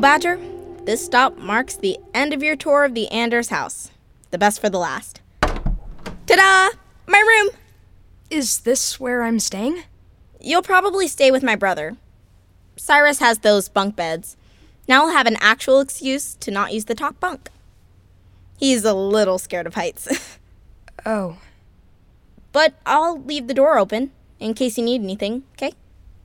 Badger, 0.00 0.40
this 0.86 1.04
stop 1.04 1.36
marks 1.36 1.76
the 1.76 1.98
end 2.14 2.32
of 2.32 2.42
your 2.42 2.56
tour 2.56 2.84
of 2.84 2.94
the 2.94 3.08
Anders 3.08 3.50
house. 3.50 3.90
The 4.30 4.38
best 4.38 4.58
for 4.58 4.70
the 4.70 4.78
last. 4.78 5.20
Ta 5.42 5.50
da! 6.26 6.70
My 7.06 7.18
room! 7.18 7.50
Is 8.30 8.60
this 8.60 8.98
where 8.98 9.22
I'm 9.22 9.38
staying? 9.38 9.82
You'll 10.40 10.62
probably 10.62 11.06
stay 11.06 11.30
with 11.30 11.42
my 11.42 11.54
brother. 11.54 11.98
Cyrus 12.76 13.18
has 13.18 13.40
those 13.40 13.68
bunk 13.68 13.94
beds. 13.94 14.38
Now 14.88 15.04
I'll 15.04 15.12
have 15.12 15.26
an 15.26 15.36
actual 15.38 15.80
excuse 15.80 16.34
to 16.36 16.50
not 16.50 16.72
use 16.72 16.86
the 16.86 16.94
top 16.94 17.20
bunk. 17.20 17.50
He's 18.58 18.86
a 18.86 18.94
little 18.94 19.38
scared 19.38 19.66
of 19.66 19.74
heights. 19.74 20.38
Oh. 21.06 21.38
but 22.52 22.74
I'll 22.84 23.18
leave 23.22 23.46
the 23.46 23.54
door 23.54 23.78
open 23.78 24.10
in 24.38 24.52
case 24.52 24.76
you 24.76 24.84
need 24.84 25.00
anything, 25.00 25.44
okay? 25.52 25.72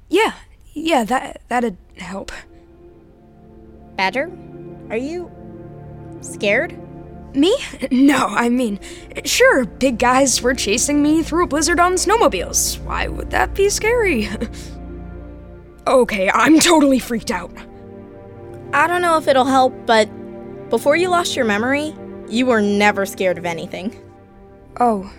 Yeah, 0.09 0.33
yeah, 0.73 1.05
that 1.05 1.43
that'd 1.47 1.77
help. 1.97 2.33
Badger, 3.95 4.31
are 4.89 4.97
you 4.97 5.31
scared? 6.21 6.77
Me? 7.35 7.55
No, 7.91 8.27
I 8.27 8.49
mean, 8.49 8.79
sure, 9.25 9.65
big 9.65 9.99
guys 9.99 10.41
were 10.41 10.53
chasing 10.53 11.03
me 11.03 11.21
through 11.21 11.43
a 11.43 11.47
blizzard 11.47 11.79
on 11.79 11.93
snowmobiles. 11.93 12.79
Why 12.83 13.07
would 13.07 13.31
that 13.31 13.53
be 13.53 13.69
scary? 13.69 14.29
okay, 15.87 16.29
I'm 16.29 16.59
totally 16.59 16.99
freaked 16.99 17.31
out. 17.31 17.51
I 18.73 18.87
don't 18.87 19.01
know 19.01 19.17
if 19.17 19.27
it'll 19.27 19.45
help, 19.45 19.73
but 19.85 20.09
before 20.69 20.95
you 20.95 21.09
lost 21.09 21.35
your 21.35 21.45
memory, 21.45 21.93
you 22.27 22.45
were 22.45 22.61
never 22.61 23.05
scared 23.05 23.37
of 23.37 23.45
anything. 23.45 24.01
Oh. 24.79 25.11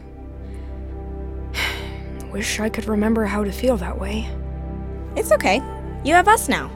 Wish 2.32 2.60
I 2.60 2.68
could 2.68 2.86
remember 2.86 3.24
how 3.24 3.44
to 3.44 3.52
feel 3.52 3.76
that 3.76 3.98
way. 3.98 4.28
It's 5.16 5.32
okay. 5.32 5.62
You 6.04 6.14
have 6.14 6.28
us 6.28 6.48
now. 6.48 6.70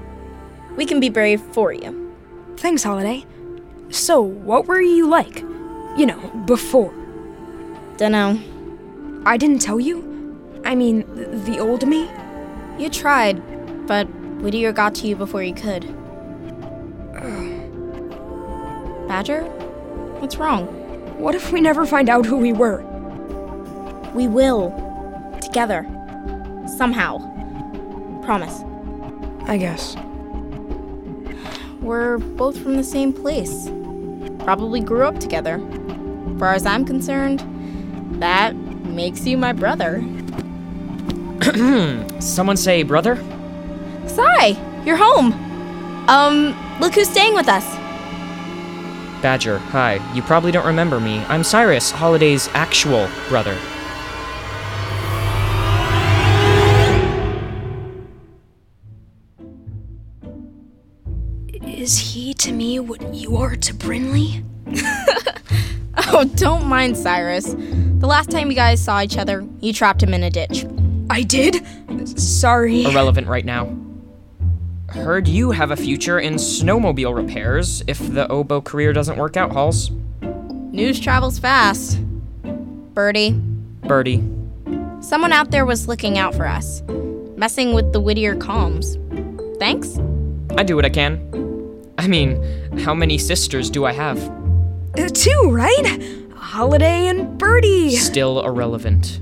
We 0.77 0.87
can 0.87 1.01
be 1.01 1.09
brave 1.09 1.41
for 1.53 1.73
you. 1.73 2.15
Thanks, 2.57 2.83
Holiday. 2.83 3.25
So, 3.91 4.21
what 4.21 4.67
were 4.67 4.81
you 4.81 5.09
like? 5.09 5.41
You 5.97 6.07
know, 6.07 6.19
before. 6.47 6.95
Dunno. 7.97 8.39
I 9.27 9.37
didn't 9.37 9.61
tell 9.61 9.81
you? 9.81 10.07
I 10.65 10.75
mean, 10.75 11.05
the 11.45 11.59
old 11.59 11.87
me? 11.87 12.09
You 12.79 12.89
tried, 12.89 13.87
but 13.87 14.05
Whittier 14.41 14.73
got 14.73 14.95
to 14.97 15.07
you 15.07 15.17
before 15.17 15.43
you 15.43 15.55
could. 15.55 15.83
Badger? 19.09 19.43
What's 20.21 20.37
wrong? 20.37 20.67
What 21.19 21.35
if 21.35 21.53
we 21.53 21.61
never 21.61 21.85
find 21.85 22.09
out 22.09 22.25
who 22.25 22.39
we 22.39 22.53
were? 22.53 22.83
We 24.15 24.29
will. 24.29 24.71
Together. 25.43 25.85
Somehow. 26.79 27.19
Promise. 28.23 28.63
I 29.47 29.59
guess. 29.59 29.97
We're 31.91 32.19
both 32.19 32.57
from 32.57 32.77
the 32.77 32.85
same 32.85 33.13
place. 33.13 33.69
Probably 34.45 34.79
grew 34.79 35.03
up 35.03 35.19
together. 35.19 35.59
Far 36.39 36.55
as 36.55 36.65
I'm 36.65 36.85
concerned, 36.85 37.41
that 38.23 38.55
makes 38.55 39.27
you 39.27 39.37
my 39.37 39.53
brother. 39.53 40.01
Someone 42.21 42.57
say 42.57 42.85
brother? 42.85 43.17
Sai, 44.07 44.57
you're 44.85 44.99
home. 44.99 45.33
Um, 46.09 46.79
look 46.79 46.95
who's 46.95 47.09
staying 47.09 47.35
with 47.35 47.49
us. 47.49 47.65
Badger, 49.21 49.59
hi. 49.59 49.99
You 50.15 50.23
probably 50.23 50.53
don't 50.53 50.67
remember 50.67 51.01
me. 51.01 51.19
I'm 51.25 51.43
Cyrus, 51.43 51.91
Holiday's 51.91 52.49
actual 52.55 53.09
brother. 53.29 53.59
Is 61.53 61.99
he 61.99 62.33
to 62.35 62.53
me 62.53 62.79
what 62.79 63.15
you 63.15 63.37
are 63.37 63.57
to 63.57 63.75
Brinley? 63.75 64.45
Oh, 66.13 66.25
don't 66.37 66.67
mind 66.67 66.97
Cyrus. 66.97 67.45
The 67.55 68.07
last 68.07 68.31
time 68.31 68.49
you 68.49 68.57
guys 68.57 68.81
saw 68.83 69.03
each 69.03 69.19
other, 69.19 69.47
you 69.61 69.73
trapped 69.73 70.03
him 70.03 70.15
in 70.15 70.23
a 70.23 70.31
ditch. 70.31 70.65
I 71.11 71.23
did? 71.23 71.63
Sorry. 72.19 72.85
Irrelevant 72.85 73.27
right 73.27 73.45
now. 73.45 73.77
Heard 74.89 75.29
you 75.29 75.51
have 75.51 75.73
a 75.73 75.77
future 75.77 76.19
in 76.19 76.35
snowmobile 76.35 77.15
repairs 77.15 77.83
if 77.87 77.99
the 78.15 78.27
oboe 78.29 78.61
career 78.63 78.93
doesn't 78.93 79.19
work 79.19 79.37
out, 79.37 79.53
Halls. 79.53 79.91
News 80.23 80.99
travels 80.99 81.39
fast. 81.39 82.01
Birdie, 82.95 83.33
Birdie. 83.83 84.23
someone 85.01 85.33
out 85.33 85.51
there 85.51 85.67
was 85.67 85.87
looking 85.87 86.19
out 86.19 86.35
for 86.35 86.47
us, 86.47 86.83
messing 87.37 87.75
with 87.75 87.93
the 87.93 88.01
Whittier 88.01 88.37
comms. 88.37 88.97
Thanks? 89.59 89.99
I 90.59 90.63
do 90.63 90.77
what 90.77 90.85
I 90.85 90.91
can. 90.91 91.30
I 91.99 92.07
mean, 92.07 92.43
how 92.79 92.95
many 92.95 93.19
sisters 93.19 93.71
do 93.71 93.85
I 93.85 93.93
have? 93.93 94.19
Uh, 94.99 95.09
two, 95.09 95.51
right? 95.51 96.03
Holiday 96.35 97.07
and 97.09 97.39
Birdie. 97.39 97.97
Still 97.97 98.43
irrelevant. 98.45 99.21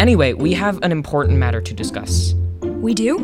Anyway, 0.00 0.32
we 0.32 0.52
have 0.54 0.82
an 0.82 0.92
important 0.92 1.38
matter 1.38 1.60
to 1.60 1.74
discuss. 1.74 2.34
We 2.60 2.94
do? 2.94 3.18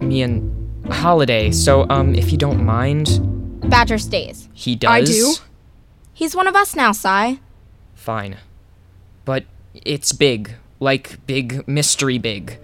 Me 0.00 0.22
and 0.22 0.54
Holiday, 0.92 1.50
so, 1.50 1.86
um, 1.90 2.14
if 2.14 2.32
you 2.32 2.38
don't 2.38 2.64
mind, 2.64 3.20
Badger 3.70 3.98
stays. 3.98 4.48
he 4.54 4.74
does. 4.74 4.90
I 4.90 5.02
do. 5.04 5.34
He's 6.14 6.34
one 6.34 6.46
of 6.46 6.56
us 6.56 6.74
now, 6.74 6.92
Sai. 6.92 7.38
Fine. 7.94 8.36
But 9.24 9.44
it's 9.74 10.12
big. 10.12 10.52
Like 10.80 11.24
big 11.26 11.66
mystery 11.68 12.18
big. 12.18 12.58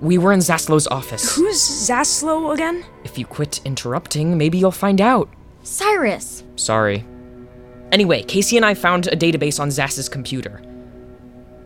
We 0.00 0.16
were 0.16 0.32
in 0.32 0.40
Zaslow's 0.40 0.86
office. 0.86 1.36
Who's 1.36 1.60
Zaslow 1.60 2.54
again? 2.54 2.84
If 3.04 3.18
you 3.18 3.26
quit 3.26 3.60
interrupting, 3.66 4.38
maybe 4.38 4.56
you'll 4.56 4.70
find 4.70 5.00
out. 5.00 5.28
Cyrus. 5.62 6.42
Sorry. 6.56 7.04
Anyway, 7.92 8.22
Casey 8.22 8.56
and 8.56 8.64
I 8.64 8.72
found 8.74 9.08
a 9.08 9.16
database 9.16 9.60
on 9.60 9.70
Zass's 9.70 10.08
computer. 10.08 10.62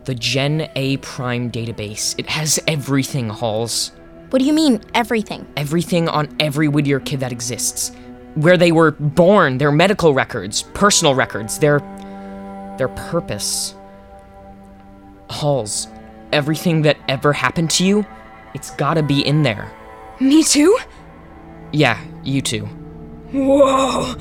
The 0.03 0.15
Gen 0.15 0.69
A 0.75 0.97
Prime 0.97 1.49
database. 1.49 2.13
It 2.19 2.27
has 2.27 2.59
everything, 2.67 3.29
Halls. 3.29 3.91
What 4.31 4.39
do 4.39 4.45
you 4.45 4.53
mean, 4.53 4.81
everything? 4.93 5.47
Everything 5.55 6.09
on 6.09 6.27
every 6.39 6.67
Whittier 6.67 6.99
kid 6.99 7.21
that 7.21 7.31
exists. 7.31 7.91
Where 8.35 8.57
they 8.57 8.73
were 8.73 8.91
born, 8.91 9.59
their 9.59 9.71
medical 9.71 10.13
records, 10.13 10.63
personal 10.73 11.15
records, 11.15 11.57
their. 11.57 11.79
their 12.77 12.89
purpose. 12.89 13.75
Halls, 15.29 15.87
everything 16.33 16.81
that 16.81 16.97
ever 17.07 17.31
happened 17.31 17.71
to 17.71 17.85
you, 17.85 18.05
it's 18.55 18.71
gotta 18.71 19.03
be 19.03 19.19
in 19.27 19.43
there. 19.43 19.71
Me 20.19 20.41
too? 20.43 20.77
Yeah, 21.73 22.01
you 22.23 22.41
too. 22.41 22.65
Whoa. 23.33 24.15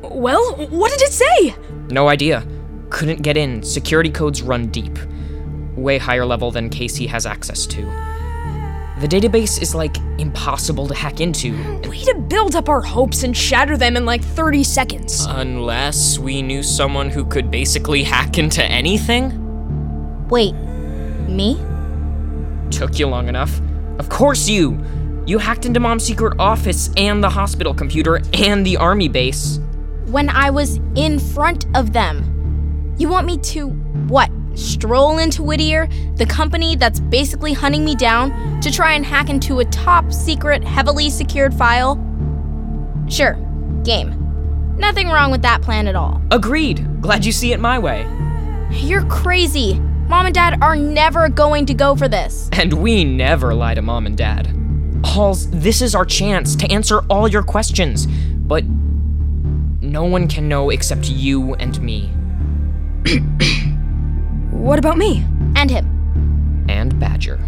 Well, 0.00 0.54
what 0.70 0.92
did 0.92 1.02
it 1.02 1.12
say? 1.12 1.54
No 1.90 2.08
idea. 2.08 2.46
Couldn't 2.90 3.22
get 3.22 3.36
in. 3.36 3.62
Security 3.64 4.10
codes 4.10 4.40
run 4.40 4.68
deep. 4.68 4.96
Way 5.76 5.98
higher 5.98 6.24
level 6.24 6.52
than 6.52 6.70
Casey 6.70 7.06
has 7.08 7.26
access 7.26 7.66
to. 7.66 7.82
The 9.00 9.08
database 9.08 9.60
is 9.60 9.74
like 9.74 9.96
impossible 10.18 10.86
to 10.86 10.94
hack 10.94 11.20
into. 11.20 11.52
Way 11.88 12.04
to 12.04 12.14
build 12.28 12.54
up 12.54 12.68
our 12.68 12.82
hopes 12.82 13.24
and 13.24 13.36
shatter 13.36 13.76
them 13.76 13.96
in 13.96 14.06
like 14.06 14.22
30 14.22 14.62
seconds. 14.62 15.26
Unless 15.28 16.20
we 16.20 16.40
knew 16.40 16.62
someone 16.62 17.10
who 17.10 17.24
could 17.24 17.50
basically 17.50 18.04
hack 18.04 18.38
into 18.38 18.62
anything? 18.62 20.28
Wait, 20.28 20.54
me? 21.26 21.56
Took 22.70 23.00
you 23.00 23.08
long 23.08 23.28
enough. 23.28 23.60
Of 23.98 24.08
course 24.08 24.48
you! 24.48 24.78
You 25.26 25.38
hacked 25.38 25.66
into 25.66 25.78
Mom's 25.78 26.04
secret 26.04 26.34
office 26.38 26.90
and 26.96 27.22
the 27.22 27.28
hospital 27.28 27.72
computer 27.72 28.20
and 28.34 28.66
the 28.66 28.76
army 28.76 29.08
base. 29.08 29.60
When 30.06 30.28
I 30.28 30.50
was 30.50 30.80
in 30.96 31.18
front 31.18 31.66
of 31.76 31.92
them. 31.92 32.94
You 32.98 33.08
want 33.08 33.26
me 33.26 33.38
to, 33.38 33.68
what, 34.08 34.30
stroll 34.54 35.18
into 35.18 35.42
Whittier, 35.42 35.88
the 36.16 36.26
company 36.26 36.76
that's 36.76 37.00
basically 37.00 37.52
hunting 37.52 37.84
me 37.84 37.94
down, 37.94 38.60
to 38.60 38.70
try 38.70 38.92
and 38.92 39.04
hack 39.04 39.30
into 39.30 39.60
a 39.60 39.64
top 39.66 40.12
secret, 40.12 40.62
heavily 40.64 41.08
secured 41.08 41.54
file? 41.54 41.96
Sure, 43.08 43.34
game. 43.84 44.18
Nothing 44.76 45.08
wrong 45.08 45.30
with 45.30 45.42
that 45.42 45.62
plan 45.62 45.86
at 45.86 45.94
all. 45.94 46.20
Agreed. 46.30 47.00
Glad 47.00 47.24
you 47.24 47.32
see 47.32 47.52
it 47.52 47.60
my 47.60 47.78
way. 47.78 48.06
You're 48.70 49.04
crazy. 49.06 49.80
Mom 50.12 50.26
and 50.26 50.34
Dad 50.34 50.58
are 50.60 50.76
never 50.76 51.30
going 51.30 51.64
to 51.64 51.72
go 51.72 51.96
for 51.96 52.06
this. 52.06 52.50
And 52.52 52.70
we 52.74 53.02
never 53.02 53.54
lie 53.54 53.72
to 53.72 53.80
mom 53.80 54.04
and 54.04 54.14
dad. 54.14 54.46
Halls, 55.06 55.50
this 55.50 55.80
is 55.80 55.94
our 55.94 56.04
chance 56.04 56.54
to 56.56 56.70
answer 56.70 56.98
all 57.08 57.26
your 57.26 57.42
questions, 57.42 58.04
but 58.04 58.62
no 59.80 60.04
one 60.04 60.28
can 60.28 60.50
know 60.50 60.68
except 60.68 61.08
you 61.08 61.54
and 61.54 61.80
me. 61.80 62.10
What 64.50 64.78
about 64.78 64.98
me? 64.98 65.24
And 65.56 65.70
him. 65.70 66.66
And 66.68 67.00
Badger. 67.00 67.40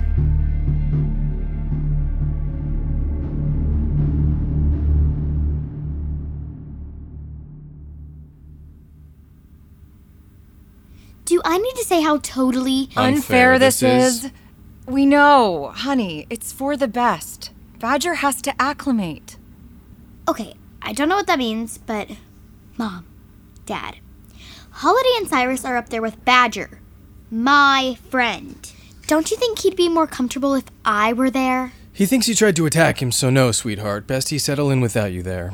Do 11.35 11.41
I 11.45 11.59
need 11.59 11.75
to 11.75 11.85
say 11.85 12.01
how 12.01 12.19
totally 12.19 12.91
Unfair 12.97 13.59
this 13.59 13.83
is. 13.83 14.31
We 14.87 15.05
know, 15.05 15.73
honey, 15.75 16.29
it's 16.31 16.53
for 16.53 16.77
the 16.77 16.87
best. 16.87 17.51
Badger 17.81 18.15
has 18.15 18.41
to 18.43 18.55
acclimate. 18.63 19.37
Okay, 20.29 20.55
I 20.81 20.93
don't 20.93 21.09
know 21.09 21.17
what 21.17 21.27
that 21.27 21.41
means, 21.41 21.77
but 21.77 22.09
Mom, 22.77 23.05
Dad, 23.67 23.97
Holiday 24.71 25.09
and 25.17 25.29
Cyrus 25.29 25.65
are 25.65 25.77
up 25.77 25.89
there 25.89 26.01
with 26.01 26.25
Badger, 26.25 26.79
my 27.33 27.99
friend. 28.11 28.71
Don't 29.09 29.33
you 29.33 29.37
think 29.37 29.59
he'd 29.59 29.75
be 29.75 29.89
more 29.89 30.07
comfortable 30.07 30.55
if 30.55 30.67
I 30.85 31.13
were 31.13 31.31
there? 31.31 31.73
He 31.93 32.07
thinks 32.07 32.29
you 32.29 32.37
tried 32.37 32.55
to 32.55 32.67
attack 32.67 33.03
him, 33.03 33.11
so 33.11 33.29
no, 33.29 33.51
sweetheart. 33.51 34.07
Best 34.07 34.29
he 34.29 34.39
settle 34.39 34.71
in 34.71 34.81
without 34.81 35.11
you 35.11 35.25
there. 35.25 35.49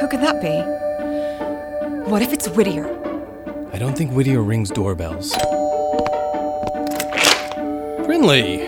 Who 0.00 0.08
could 0.08 0.22
that 0.22 0.42
be? 0.42 2.10
What 2.10 2.20
if 2.20 2.32
it's 2.32 2.48
Whittier? 2.48 3.09
I 3.72 3.78
don't 3.78 3.96
think 3.96 4.12
Whittier 4.12 4.42
rings 4.42 4.68
doorbells. 4.70 5.32
Brinley! 8.04 8.66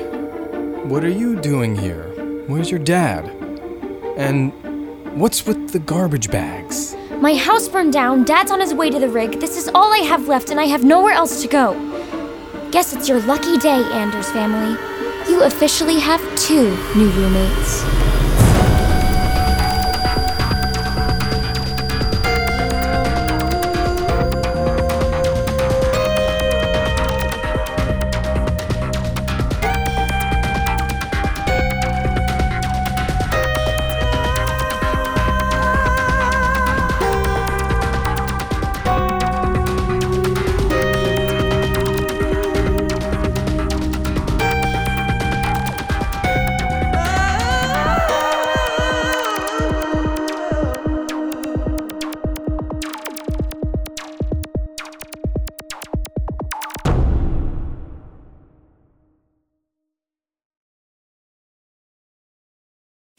What 0.87 1.04
are 1.04 1.08
you 1.08 1.40
doing 1.40 1.75
here? 1.75 2.04
Where's 2.46 2.70
your 2.70 2.78
dad? 2.78 3.25
And 4.16 4.52
what's 5.19 5.44
with 5.44 5.70
the 5.70 5.81
garbage 5.81 6.31
bags? 6.31 6.94
My 7.20 7.34
house 7.34 7.69
burned 7.69 7.93
down, 7.93 8.25
Dad's 8.25 8.52
on 8.52 8.60
his 8.60 8.75
way 8.75 8.90
to 8.90 9.00
the 9.00 9.08
rig. 9.08 9.40
This 9.40 9.56
is 9.56 9.69
all 9.75 9.93
I 9.93 9.99
have 9.99 10.28
left, 10.28 10.50
and 10.50 10.60
I 10.60 10.66
have 10.66 10.84
nowhere 10.84 11.12
else 11.12 11.43
to 11.43 11.49
go. 11.49 11.75
Guess 12.70 12.94
it's 12.94 13.08
your 13.08 13.20
lucky 13.22 13.58
day, 13.58 13.82
Anders 13.93 14.31
family. 14.31 14.78
You 15.28 15.43
officially 15.43 15.99
have 15.99 16.20
two 16.37 16.70
new 16.96 17.10
roommates. 17.10 18.01